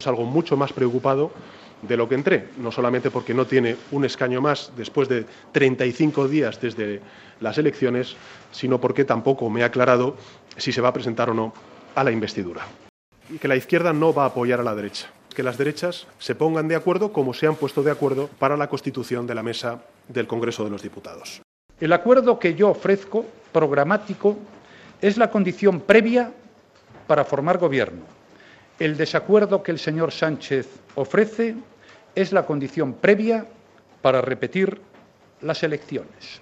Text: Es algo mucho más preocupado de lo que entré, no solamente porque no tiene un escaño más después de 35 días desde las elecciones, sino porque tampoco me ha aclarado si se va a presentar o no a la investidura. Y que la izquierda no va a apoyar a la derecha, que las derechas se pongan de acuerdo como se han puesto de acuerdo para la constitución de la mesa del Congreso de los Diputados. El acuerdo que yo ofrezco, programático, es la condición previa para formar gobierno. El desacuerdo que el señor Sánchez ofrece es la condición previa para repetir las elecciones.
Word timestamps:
Es 0.00 0.06
algo 0.06 0.24
mucho 0.24 0.56
más 0.56 0.72
preocupado 0.72 1.30
de 1.82 1.94
lo 1.94 2.08
que 2.08 2.14
entré, 2.14 2.48
no 2.56 2.72
solamente 2.72 3.10
porque 3.10 3.34
no 3.34 3.46
tiene 3.46 3.76
un 3.90 4.06
escaño 4.06 4.40
más 4.40 4.72
después 4.74 5.10
de 5.10 5.26
35 5.52 6.26
días 6.26 6.58
desde 6.58 7.02
las 7.38 7.58
elecciones, 7.58 8.16
sino 8.50 8.80
porque 8.80 9.04
tampoco 9.04 9.50
me 9.50 9.62
ha 9.62 9.66
aclarado 9.66 10.16
si 10.56 10.72
se 10.72 10.80
va 10.80 10.88
a 10.88 10.92
presentar 10.94 11.28
o 11.28 11.34
no 11.34 11.52
a 11.94 12.02
la 12.02 12.12
investidura. 12.12 12.62
Y 13.28 13.36
que 13.36 13.46
la 13.46 13.56
izquierda 13.56 13.92
no 13.92 14.14
va 14.14 14.24
a 14.24 14.28
apoyar 14.28 14.60
a 14.60 14.62
la 14.62 14.74
derecha, 14.74 15.10
que 15.34 15.42
las 15.42 15.58
derechas 15.58 16.06
se 16.18 16.34
pongan 16.34 16.66
de 16.66 16.76
acuerdo 16.76 17.12
como 17.12 17.34
se 17.34 17.46
han 17.46 17.56
puesto 17.56 17.82
de 17.82 17.90
acuerdo 17.90 18.30
para 18.38 18.56
la 18.56 18.70
constitución 18.70 19.26
de 19.26 19.34
la 19.34 19.42
mesa 19.42 19.82
del 20.08 20.26
Congreso 20.26 20.64
de 20.64 20.70
los 20.70 20.82
Diputados. 20.82 21.42
El 21.78 21.92
acuerdo 21.92 22.38
que 22.38 22.54
yo 22.54 22.70
ofrezco, 22.70 23.26
programático, 23.52 24.38
es 25.02 25.18
la 25.18 25.30
condición 25.30 25.80
previa 25.80 26.32
para 27.06 27.26
formar 27.26 27.58
gobierno. 27.58 28.20
El 28.80 28.96
desacuerdo 28.96 29.62
que 29.62 29.72
el 29.72 29.78
señor 29.78 30.10
Sánchez 30.10 30.66
ofrece 30.94 31.54
es 32.14 32.32
la 32.32 32.46
condición 32.46 32.94
previa 32.94 33.46
para 34.00 34.22
repetir 34.22 34.80
las 35.42 35.62
elecciones. 35.62 36.40